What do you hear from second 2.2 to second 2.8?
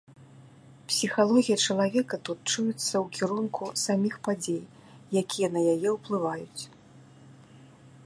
тут чуецца